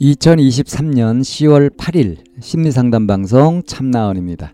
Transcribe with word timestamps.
2023년 0.00 1.20
10월 1.20 1.70
8일 1.76 2.18
심리상담 2.40 3.06
방송 3.06 3.62
참나원입니다. 3.64 4.52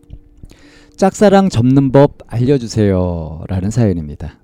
짝사랑 0.96 1.48
접는 1.48 1.92
법 1.92 2.18
알려주세요. 2.26 3.44
라는 3.48 3.70
사연입니다. 3.70 4.38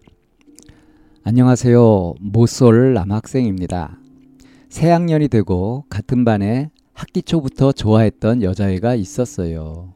안녕하세요. 1.23 2.15
모쏠 2.19 2.95
남학생입니다. 2.95 3.99
새 4.71 4.91
학년이 4.91 5.29
되고 5.29 5.85
같은 5.91 6.25
반에 6.25 6.71
학기 6.95 7.23
초부터 7.23 7.73
좋아했던 7.73 8.43
여자애가 8.43 8.95
있었어요. 8.95 9.93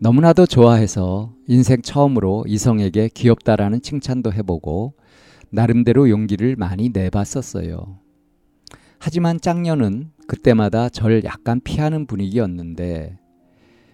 너무나도 0.00 0.46
좋아해서 0.46 1.34
인생 1.46 1.82
처음으로 1.82 2.46
이성에게 2.48 3.10
귀엽다라는 3.14 3.80
칭찬도 3.80 4.32
해보고 4.32 4.94
나름대로 5.50 6.10
용기를 6.10 6.56
많이 6.56 6.88
내봤었어요. 6.88 7.99
하지만 9.02 9.40
짝녀는 9.40 10.10
그때마다 10.26 10.90
절 10.90 11.24
약간 11.24 11.60
피하는 11.64 12.06
분위기였는데 12.06 13.16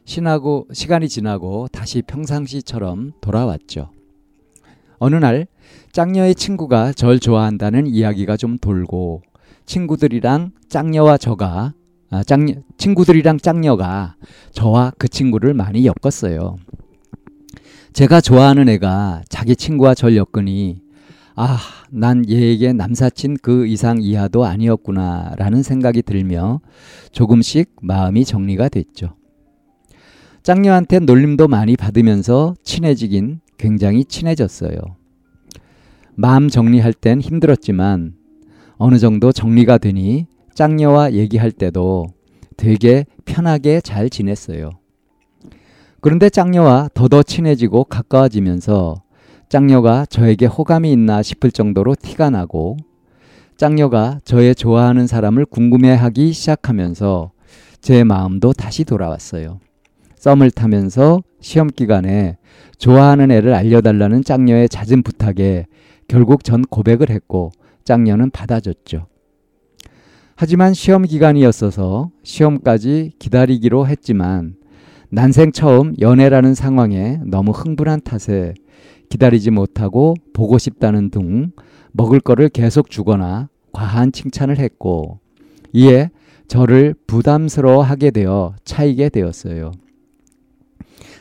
신하고 0.04 0.66
시간이 0.72 1.08
지나고 1.08 1.68
다시 1.68 2.02
평상시처럼 2.02 3.12
돌아왔죠. 3.20 3.90
어느 4.98 5.14
날 5.14 5.46
짝녀의 5.92 6.34
친구가 6.34 6.92
절 6.92 7.20
좋아한다는 7.20 7.86
이야기가 7.86 8.36
좀 8.36 8.58
돌고 8.58 9.22
친구들이랑 9.64 10.50
짝녀와 10.68 11.18
저가 11.18 11.72
아, 12.10 12.22
짝녀, 12.24 12.54
친구들이랑 12.76 13.38
짝녀가 13.38 14.16
저와 14.50 14.92
그 14.98 15.06
친구를 15.06 15.54
많이 15.54 15.86
엮었어요. 15.86 16.56
제가 17.92 18.20
좋아하는 18.20 18.68
애가 18.68 19.22
자기 19.28 19.54
친구와 19.54 19.94
절 19.94 20.16
엮으니 20.16 20.85
아, 21.38 21.58
난 21.90 22.26
얘에게 22.26 22.72
남사친 22.72 23.36
그 23.42 23.66
이상 23.66 24.00
이하도 24.00 24.46
아니었구나 24.46 25.34
라는 25.36 25.62
생각이 25.62 26.00
들며 26.00 26.60
조금씩 27.12 27.76
마음이 27.82 28.24
정리가 28.24 28.70
됐죠. 28.70 29.16
짱녀한테 30.42 31.00
놀림도 31.00 31.46
많이 31.48 31.76
받으면서 31.76 32.54
친해지긴 32.62 33.40
굉장히 33.58 34.06
친해졌어요. 34.06 34.78
마음 36.14 36.48
정리할 36.48 36.94
땐 36.94 37.20
힘들었지만 37.20 38.14
어느 38.78 38.98
정도 38.98 39.30
정리가 39.30 39.76
되니 39.76 40.26
짱녀와 40.54 41.12
얘기할 41.12 41.52
때도 41.52 42.06
되게 42.56 43.04
편하게 43.26 43.82
잘 43.82 44.08
지냈어요. 44.08 44.70
그런데 46.00 46.30
짱녀와 46.30 46.88
더더 46.94 47.22
친해지고 47.22 47.84
가까워지면서 47.84 49.02
짱녀가 49.48 50.06
저에게 50.06 50.47
호감이 50.47 50.91
있나 50.91 51.22
싶을 51.22 51.52
정도로 51.52 51.94
티가 51.94 52.30
나고 52.30 52.77
짱녀가 53.56 54.20
저의 54.25 54.55
좋아하는 54.55 55.06
사람을 55.06 55.47
궁금해하기 55.47 56.32
시작하면서 56.32 57.31
제 57.81 58.03
마음도 58.03 58.53
다시 58.53 58.84
돌아왔어요. 58.84 59.60
썸을 60.16 60.50
타면서 60.50 61.22
시험 61.41 61.69
기간에 61.69 62.38
좋아하는 62.78 63.31
애를 63.31 63.54
알려달라는 63.54 64.25
짱녀의 64.25 64.69
잦은 64.69 65.03
부탁에 65.03 65.66
결국 66.09 66.43
전 66.43 66.62
고백을 66.62 67.10
했고 67.10 67.53
짱녀는 67.84 68.31
받아줬죠. 68.31 69.06
하지만 70.34 70.75
시험 70.75 71.03
기간이었어서 71.03 72.10
시험까지 72.25 73.12
기다리기로 73.19 73.87
했지만 73.87 74.56
난생 75.09 75.53
처음 75.53 75.94
연애라는 76.00 76.54
상황에 76.54 77.20
너무 77.25 77.53
흥분한 77.53 78.00
탓에 78.03 78.54
기다리지 79.09 79.50
못하고 79.50 80.15
보고 80.33 80.59
싶다는 80.59 81.11
둥 81.11 81.53
먹을 81.93 82.21
거를 82.21 82.49
계속 82.49 82.91
주거나 82.91 83.49
과한 83.72 84.12
칭찬을 84.12 84.59
했고 84.59 85.21
이에 85.72 86.11
저를 86.49 86.94
부담스러워 87.06 87.83
하게 87.83 88.11
되어 88.11 88.55
차이게 88.65 89.09
되었어요. 89.09 89.72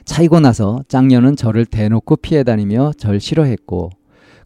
차이고 0.06 0.40
나서 0.40 0.82
짱녀는 0.88 1.36
저를 1.36 1.66
대놓고 1.66 2.18
피해 2.18 2.44
다니며 2.44 2.92
절 2.98 3.20
싫어했고 3.20 3.90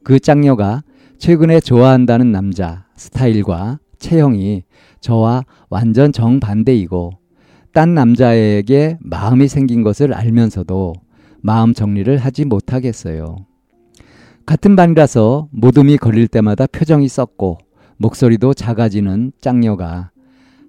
그 0.04 0.20
짱녀가 0.20 0.84
최근에 1.18 1.60
좋아한다는 1.60 2.32
남자 2.32 2.86
스타일과 2.96 3.80
체형이 4.00 4.64
저와 5.02 5.44
완전 5.70 6.14
정반대이고 6.14 7.12
딴 7.74 7.94
남자에게 7.94 8.98
마음이 9.02 9.48
생긴 9.48 9.84
것을 9.84 10.14
알면서도 10.14 10.94
마음 11.42 11.74
정리를 11.74 12.18
하지 12.18 12.46
못하겠어요. 12.46 13.38
같은 14.46 14.76
반이라서 14.76 15.50
모둠이 15.52 15.98
걸릴 15.98 16.28
때마다 16.28 16.66
표정이 16.66 17.08
썩고 17.08 17.60
목소리도 17.98 18.54
작아지는 18.54 19.32
짱녀가 19.40 20.12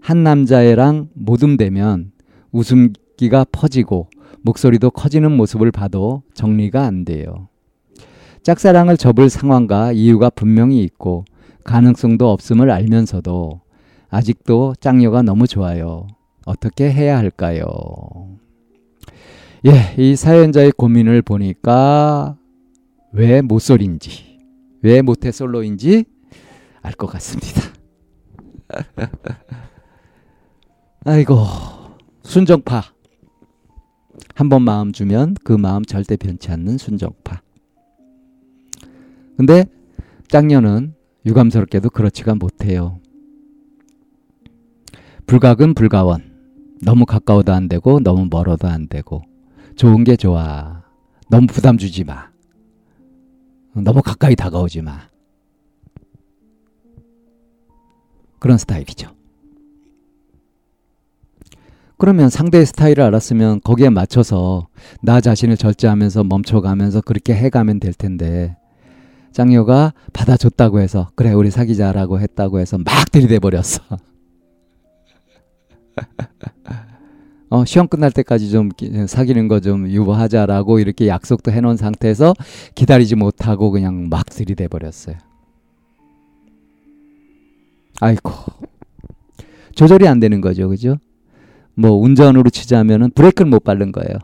한 0.01 0.23
남자애랑 0.23 1.09
모둠되면 1.15 2.13
웃음기가 2.53 3.47
퍼지고 3.53 4.09
목소리도 4.43 4.91
커지는 4.91 5.33
모습을 5.33 5.71
봐도 5.71 6.23
정리가 6.35 6.85
안 6.85 7.05
돼요. 7.05 7.49
짝사랑을 8.43 8.97
접을 8.97 9.29
상황과 9.29 9.93
이유가 9.93 10.31
분명히 10.31 10.83
있고 10.83 11.25
가능성도 11.65 12.31
없음을 12.31 12.71
알면서도 12.71 13.61
아직도 14.09 14.75
짱녀가 14.81 15.23
너무 15.23 15.47
좋아요. 15.47 16.07
어떻게 16.47 16.91
해야 16.91 17.19
할까요? 17.19 17.67
예, 19.67 19.95
이 19.99 20.17
사연자의 20.17 20.73
고민을 20.73 21.23
보니까 21.23 22.37
왜 23.13 23.43
모쏠인지, 23.43 24.39
왜 24.83 25.03
모태솔로인지 25.03 26.05
알 26.83 26.93
것 26.95 27.07
같습니다. 27.09 27.61
아이고, 31.05 31.45
순정파. 32.23 32.83
한 34.35 34.49
번 34.49 34.63
마음 34.63 34.93
주면 34.93 35.35
그 35.45 35.53
마음 35.53 35.85
절대 35.85 36.17
변치 36.17 36.51
않는 36.51 36.79
순정파. 36.79 37.43
근데 39.37 39.67
짱녀는 40.29 40.95
유감스럽게도 41.27 41.91
그렇지가 41.91 42.35
못해요. 42.37 43.01
불각은 45.27 45.75
불가원. 45.75 46.31
너무 46.83 47.05
가까워도 47.05 47.53
안 47.53 47.69
되고 47.69 48.01
너무 48.01 48.27
멀어도 48.31 48.67
안 48.67 48.89
되고 48.89 49.23
좋은 49.77 50.05
게 50.05 50.17
좋아. 50.17 50.83
너무 51.29 51.47
부담 51.47 51.79
주지 51.79 52.05
마. 52.05 52.31
너무 53.75 54.03
가까이 54.03 54.35
다가오지 54.35 54.83
마. 54.83 55.09
그런 58.39 58.59
스타일이죠. 58.59 59.15
그러면 61.99 62.31
상대의 62.31 62.65
스타일을 62.65 63.05
알았으면 63.05 63.61
거기에 63.63 63.91
맞춰서 63.91 64.69
나 65.03 65.21
자신을 65.21 65.59
절제하면서 65.59 66.25
멈춰가면서 66.25 67.03
그렇게 67.03 67.35
해가면 67.35 67.79
될 67.79 67.93
텐데 67.93 68.57
짱녀가 69.33 69.93
받아줬다고 70.15 70.81
해서 70.81 71.11
그래 71.15 71.33
우리 71.33 71.51
사귀자라고 71.51 72.19
했다고 72.21 72.59
해서 72.59 72.79
막 72.79 73.11
들이대 73.13 73.39
버렸어. 73.39 73.83
어, 77.51 77.65
시험 77.65 77.89
끝날 77.89 78.13
때까지 78.13 78.51
좀 78.51 78.71
사귀는 79.09 79.49
거 79.49 79.61
좀 79.61 79.89
유보하자라고 79.89 80.79
이렇게 80.79 81.09
약속도 81.09 81.51
해놓은 81.53 81.77
상태에서 81.77 82.33
기다리지 82.75 83.17
못하고 83.17 83.71
그냥 83.71 84.09
막 84.09 84.25
들이대 84.27 84.69
버렸어요. 84.69 85.17
아이고 88.01 88.31
조절이 89.75 90.07
안 90.09 90.21
되는 90.21 90.41
거죠, 90.41 90.69
그죠? 90.69 90.97
뭐 91.75 91.91
운전으로 91.93 92.51
치자면은 92.51 93.11
브레이크를 93.11 93.51
못 93.51 93.65
밟는 93.65 93.93
거예요. 93.93 94.17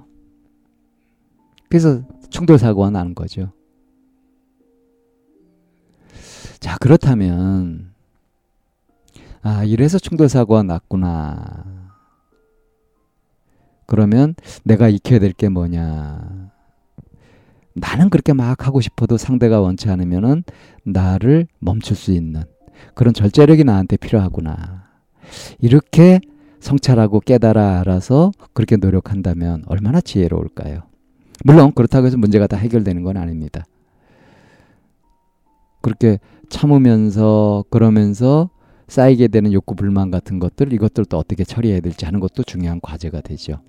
그래서 1.69 2.03
충돌 2.31 2.59
사고가 2.59 2.91
나는 2.91 3.15
거죠. 3.15 3.53
자 6.61 6.77
그렇다면 6.79 7.93
아 9.43 9.65
이래서 9.65 9.99
충돌 9.99 10.29
사고가 10.29 10.63
났구나. 10.63 11.76
그러면 13.87 14.35
내가 14.65 14.89
익혀야 14.89 15.19
될 15.21 15.33
게 15.33 15.49
뭐냐. 15.49 16.51
나는 17.75 18.09
그렇게 18.09 18.33
막 18.33 18.67
하고 18.67 18.81
싶어도 18.81 19.17
상대가 19.19 19.61
원치 19.61 19.91
않으면은 19.91 20.45
나를 20.85 21.47
멈출 21.59 21.95
수 21.97 22.13
있는 22.13 22.43
그런 22.95 23.13
절제력이 23.13 23.65
나한테 23.65 23.97
필요하구나. 23.97 24.85
이렇게 25.61 26.21
성찰하고 26.61 27.21
깨달아 27.21 27.81
알아서 27.81 28.33
그렇게 28.55 28.77
노력한다면 28.77 29.63
얼마나 29.67 30.01
지혜로울까요? 30.01 30.83
물론 31.45 31.73
그렇다고 31.73 32.07
해서 32.07 32.17
문제가 32.17 32.47
다 32.47 32.57
해결되는 32.57 33.03
건 33.03 33.19
아닙니다. 33.19 33.65
그렇게 35.83 36.19
참으면서 36.49 37.65
그러면서 37.71 38.51
쌓이게 38.89 39.29
되는 39.29 39.53
욕구 39.53 39.75
불만 39.75 40.11
같은 40.11 40.39
것들 40.39 40.73
이것들도 40.73 41.17
어떻게 41.19 41.45
처리해야 41.45 41.81
될지 41.81 42.05
하는 42.05 42.21
것도 42.21 42.43
중요한 42.45 42.81
과제가 42.81 43.21
되죠. 43.21 43.61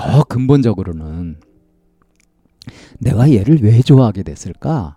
더 0.00 0.24
근본적으로는 0.24 1.38
내가 3.00 3.30
얘를 3.32 3.62
왜 3.62 3.80
좋아하게 3.82 4.22
됐을까 4.22 4.96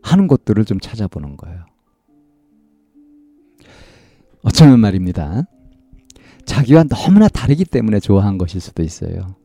하는 0.00 0.26
것들을 0.26 0.64
좀 0.64 0.80
찾아보는 0.80 1.36
거예요. 1.36 1.66
어쩌면 4.42 4.80
말입니다. 4.80 5.42
자기와 6.46 6.84
너무나 6.84 7.28
다르기 7.28 7.66
때문에 7.66 8.00
좋아한 8.00 8.38
것일 8.38 8.62
수도 8.62 8.82
있어요. 8.82 9.36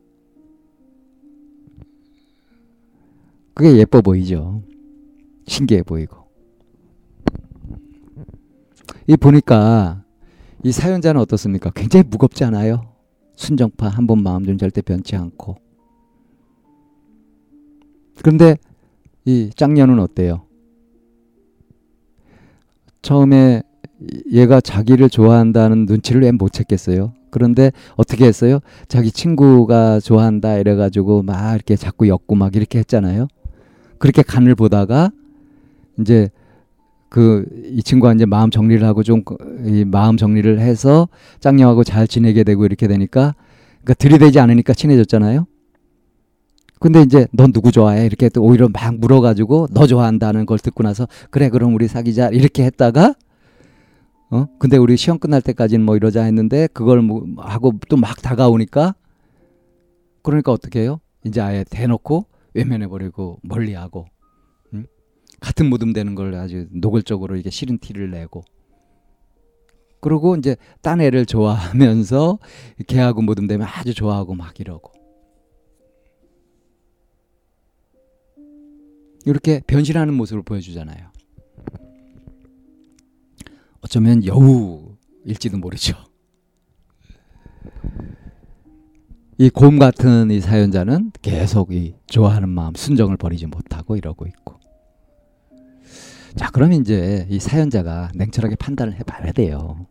그게 3.52 3.76
예뻐 3.76 4.00
보이죠. 4.00 4.62
신기해 5.46 5.82
보이고. 5.82 6.24
이 9.06 9.18
보니까 9.18 10.02
이 10.62 10.72
사연자는 10.72 11.20
어떻습니까? 11.20 11.70
굉장히 11.74 12.04
무겁지 12.08 12.42
않아요? 12.44 12.93
순정파 13.36 13.88
한 13.88 14.06
번 14.06 14.22
마음 14.22 14.44
좀 14.44 14.58
절대 14.58 14.80
변치 14.82 15.16
않고. 15.16 15.56
그런데 18.16 18.56
이 19.24 19.50
짱년은 19.54 19.98
어때요? 19.98 20.42
처음에 23.02 23.62
얘가 24.32 24.60
자기를 24.60 25.08
좋아한다는 25.10 25.86
눈치를 25.86 26.22
왜 26.22 26.32
못 26.32 26.52
챘겠어요? 26.52 27.12
그런데 27.30 27.72
어떻게 27.96 28.26
했어요? 28.26 28.60
자기 28.88 29.10
친구가 29.10 30.00
좋아한다 30.00 30.56
이래가지고 30.58 31.22
막 31.22 31.54
이렇게 31.54 31.76
자꾸 31.76 32.08
엮고 32.08 32.34
막 32.36 32.54
이렇게 32.54 32.78
했잖아요. 32.78 33.26
그렇게 33.98 34.22
간을 34.22 34.54
보다가 34.54 35.10
이제 35.98 36.28
그 37.08 37.44
이 37.64 37.82
친구가 37.82 38.12
이제 38.14 38.26
마음 38.26 38.50
정리를 38.50 38.86
하고 38.86 39.02
좀 39.02 39.22
이 39.66 39.84
마음 39.84 40.16
정리를 40.16 40.58
해서 40.60 41.08
짱녀하고 41.40 41.84
잘 41.84 42.06
지내게 42.08 42.44
되고 42.44 42.64
이렇게 42.66 42.86
되니까 42.88 43.34
그러니까 43.82 43.94
들이대지 43.94 44.38
않으니까 44.40 44.72
친해졌잖아요. 44.74 45.46
근데 46.80 47.02
이제 47.02 47.26
넌 47.32 47.52
누구 47.52 47.72
좋아해? 47.72 48.04
이렇게 48.06 48.28
또 48.28 48.42
오히려 48.42 48.68
막 48.68 48.98
물어가지고 48.98 49.68
너 49.72 49.86
좋아한다는 49.86 50.44
걸 50.46 50.58
듣고 50.58 50.82
나서 50.82 51.06
그래 51.30 51.48
그럼 51.48 51.74
우리 51.74 51.88
사귀자 51.88 52.28
이렇게 52.28 52.64
했다가 52.64 53.14
어 54.30 54.46
근데 54.58 54.76
우리 54.76 54.96
시험 54.96 55.18
끝날 55.18 55.40
때까지는 55.42 55.84
뭐 55.84 55.96
이러자 55.96 56.24
했는데 56.24 56.68
그걸 56.72 57.00
뭐 57.02 57.24
하고 57.38 57.72
또 57.88 57.96
막 57.96 58.20
다가오니까 58.22 58.94
그러니까 60.22 60.52
어떻게 60.52 60.80
해요? 60.80 61.00
이제 61.24 61.40
아예 61.40 61.64
대놓고 61.68 62.26
외면해 62.54 62.88
버리고 62.88 63.38
멀리하고 63.42 64.06
응? 64.06 64.13
같은 65.44 65.66
무덤 65.66 65.92
되는 65.92 66.14
걸 66.14 66.34
아주 66.34 66.66
노골적으로 66.70 67.36
이게 67.36 67.50
싫은 67.50 67.78
티를 67.78 68.10
내고 68.10 68.42
그리고 70.00 70.36
이제 70.36 70.56
딴 70.82 71.00
애를 71.00 71.26
좋아하면서 71.26 72.38
걔하고 72.86 73.20
무덤 73.22 73.46
되면 73.46 73.66
아주 73.70 73.92
좋아하고 73.94 74.34
막 74.34 74.58
이러고 74.58 74.92
이렇게 79.26 79.60
변신하는 79.66 80.12
모습을 80.14 80.42
보여주잖아요. 80.42 81.10
어쩌면 83.80 84.24
여우일지도 84.24 85.58
모르죠. 85.58 85.94
이 89.38 89.50
곰 89.50 89.78
같은 89.78 90.30
이 90.30 90.40
사연자는 90.40 91.12
계속 91.22 91.72
이 91.72 91.94
좋아하는 92.06 92.48
마음 92.50 92.74
순정을 92.74 93.16
버리지 93.16 93.46
못하고 93.46 93.96
이러고 93.96 94.26
있고. 94.26 94.60
자, 96.36 96.50
그럼 96.50 96.72
이제 96.72 97.26
이 97.30 97.38
사연자가 97.38 98.10
냉철하게 98.14 98.56
판단을 98.56 98.94
해봐야 98.94 99.30
돼요. 99.32 99.86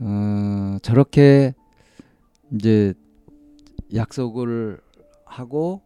어, 0.00 0.78
저렇게 0.82 1.54
이제 2.52 2.94
약속을 3.94 4.80
하고 5.24 5.82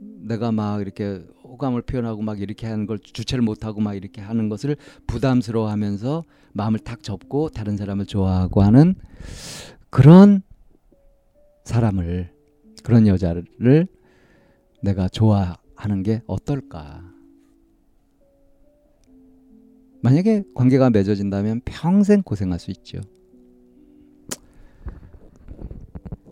내가 0.00 0.50
막 0.50 0.80
이렇게 0.80 1.24
호감을 1.44 1.82
표현하고 1.82 2.22
막 2.22 2.40
이렇게 2.40 2.66
하는 2.66 2.86
걸 2.86 2.98
주체를 2.98 3.42
못하고 3.42 3.80
막 3.80 3.94
이렇게 3.94 4.20
하는 4.20 4.48
것을 4.48 4.76
부담스러워하면서 5.06 6.24
마음을 6.52 6.80
탁 6.80 7.02
접고 7.02 7.48
다른 7.48 7.76
사람을 7.76 8.06
좋아하고 8.06 8.62
하는 8.62 8.94
그런 9.90 10.42
사람을 11.64 12.32
그런 12.82 13.06
여자를 13.06 13.86
내가 14.82 15.08
좋아 15.08 15.56
하는 15.78 16.02
게 16.02 16.22
어떨까? 16.26 17.02
만약에 20.02 20.42
관계가 20.54 20.90
맺어진다면 20.90 21.62
평생 21.64 22.22
고생할 22.22 22.58
수 22.58 22.70
있죠. 22.72 23.00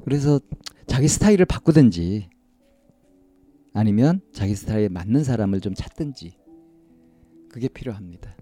그래서 0.05 0.41
자기 0.87 1.09
스타일을 1.09 1.47
바꾸든지 1.47 2.29
아니면 3.73 4.21
자기 4.33 4.55
스타일에 4.55 4.89
맞는 4.89 5.25
사람을 5.25 5.61
좀 5.61 5.75
찾든지 5.75 6.37
그게 7.49 7.69
필요합니다. 7.69 8.35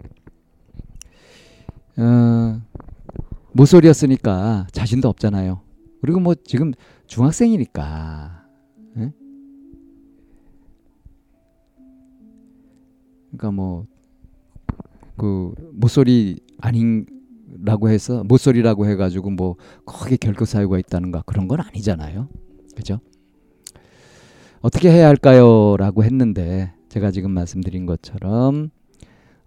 어, 1.97 2.61
모쏠이었으니까 3.53 4.67
자신도 4.71 5.07
없잖아요. 5.09 5.61
그리고 6.01 6.19
뭐 6.19 6.35
지금 6.35 6.73
중학생이니까. 7.07 8.44
그러니까 13.37 13.51
뭐 13.51 13.85
그 15.17 15.53
모쏠이 15.73 16.37
아닌라고 16.59 17.89
해서 17.89 18.23
모쏠이라고 18.23 18.87
해가지고 18.87 19.29
뭐 19.31 19.55
크게 19.85 20.17
결코 20.17 20.45
사유가 20.45 20.77
있다는가 20.79 21.23
그런 21.25 21.47
건 21.47 21.61
아니잖아요. 21.61 22.27
그죠? 22.75 22.99
어떻게 24.61 24.89
해야 24.89 25.07
할까요? 25.07 25.77
라고 25.77 26.03
했는데 26.03 26.73
제가 26.89 27.11
지금 27.11 27.31
말씀드린 27.31 27.85
것처럼 27.85 28.69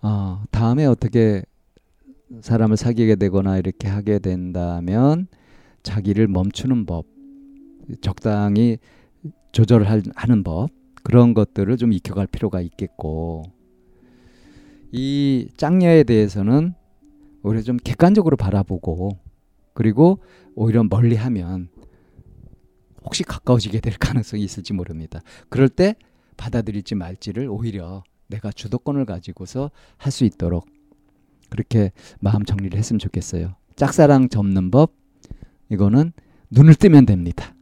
어, 0.01 0.45
다음에 0.51 0.87
어떻게 0.87 1.43
사람을 2.41 2.77
사귀게 2.77 3.17
되거나 3.17 3.59
이렇게 3.59 3.89
하게 3.89 4.19
된다면 4.19 5.27
자기를 5.83 6.29
멈추는 6.29 6.87
법, 6.87 7.07
적당히 8.01 8.79
조절하는 9.53 10.45
법 10.45 10.71
그런 11.03 11.35
것들을 11.35 11.77
좀 11.79 11.93
익혀갈 11.93 12.27
필요가 12.27 12.61
있겠고 12.61 13.45
이 14.93 15.49
짱녀에 15.57 16.05
대해서는 16.05 16.75
오히려 17.43 17.63
좀 17.63 17.77
객관적으로 17.77 18.37
바라보고 18.37 19.19
그리고 19.75 20.19
오히려 20.55 20.83
멀리하면 20.85 21.69
혹시 23.05 23.23
가까워지게 23.23 23.81
될 23.81 23.95
가능성이 23.99 24.43
있을지 24.43 24.73
모릅니다. 24.73 25.21
그럴 25.49 25.69
때 25.69 25.95
받아들일지 26.37 26.95
말지를 26.95 27.49
오히려 27.49 28.03
내가 28.27 28.51
주도권을 28.53 29.05
가지고서 29.07 29.71
할 29.97 30.13
수 30.13 30.25
있도록 30.25 30.67
그렇게 31.49 31.93
마음 32.21 32.45
정리를 32.45 32.77
했으면 32.79 32.99
좋겠어요. 32.99 33.55
짝사랑 33.77 34.29
접는 34.29 34.71
법 34.71 34.93
이거는 35.71 36.13
눈을 36.51 36.75
뜨면 36.75 37.07
됩니다. 37.07 37.55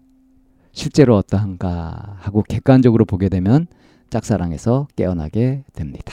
실제로 0.72 1.16
어떠한가 1.16 2.16
하고 2.18 2.42
객관적으로 2.42 3.04
보게 3.04 3.28
되면 3.28 3.66
짝사랑에서 4.10 4.88
깨어나게 4.96 5.64
됩니다. 5.72 6.12